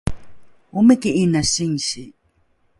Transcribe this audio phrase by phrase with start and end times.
[0.77, 2.01] omiki ’ina singsi